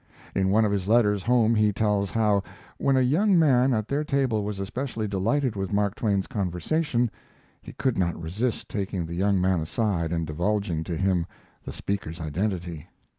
In 0.33 0.49
one 0.49 0.65
of 0.65 0.71
his 0.71 0.87
letters 0.87 1.21
home 1.21 1.53
he 1.53 1.71
tells 1.71 2.09
how; 2.09 2.41
when 2.79 2.97
a 2.97 3.01
young 3.01 3.37
man 3.37 3.71
at 3.71 3.87
their 3.87 4.03
table 4.03 4.43
was 4.43 4.59
especially 4.59 5.07
delighted 5.07 5.55
with 5.55 5.71
Mark 5.71 5.93
Twain's 5.93 6.25
conversation, 6.25 7.11
he 7.61 7.73
could 7.73 7.99
not 7.99 8.19
resist 8.19 8.67
taking 8.67 9.05
the 9.05 9.13
young 9.13 9.39
man 9.39 9.59
aside 9.59 10.11
and 10.11 10.25
divulging 10.25 10.83
to 10.85 10.97
him 10.97 11.27
the 11.63 11.71
speaker's 11.71 12.19
identity. 12.19 12.87